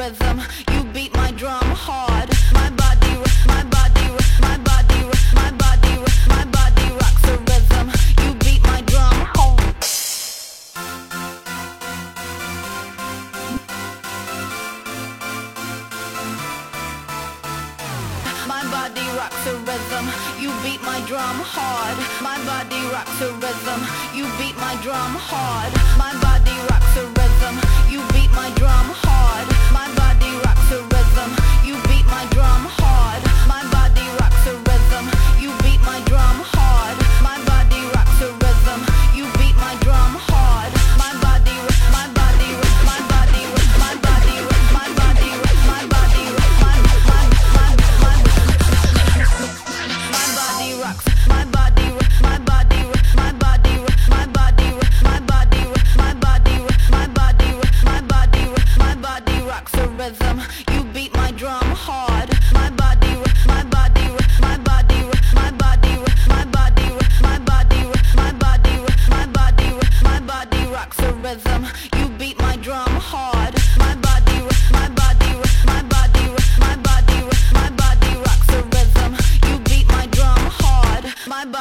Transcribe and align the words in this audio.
rhythm. 0.00 0.40
You 0.72 0.82
beat 0.94 1.12
my 1.14 1.30
drum 1.32 1.68
hard. 1.84 2.28
My 2.54 2.70
body, 2.82 3.12
my 3.52 3.62
body, 3.74 4.06
my 4.46 4.56
body, 4.68 5.00
my 5.40 5.50
body, 5.60 5.94
my 6.34 6.44
body 6.56 6.86
rocks 7.00 7.22
the 7.28 7.36
rhythm. 7.48 7.86
You 8.22 8.30
beat 8.44 8.62
my 8.64 8.80
drum 8.90 9.18
hard. 9.36 9.60
My 18.52 18.62
body 18.74 19.06
rocks 19.18 19.44
the 19.44 19.54
rhythm. 19.68 20.06
You 20.42 20.50
beat 20.64 20.82
my 20.82 21.00
drum 21.08 21.38
hard. 21.52 21.96
My 22.28 22.38
body 22.48 22.80
rocks 22.94 23.18
the 23.20 23.28
rhythm. 23.42 23.80
You 24.16 24.24
beat 24.38 24.56
my 24.66 24.74
drum 24.82 25.12
hard. 25.28 25.72
My 25.98 26.12
body. 26.22 26.39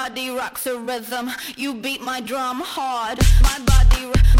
body 0.10 0.32
rocks 0.32 0.66
a 0.66 0.76
rhythm. 0.76 1.30
You 1.56 1.76
beat 1.76 2.02
my 2.02 2.20
drum 2.20 2.62
hard. 2.62 3.20
My 3.44 3.60
body. 3.60 4.39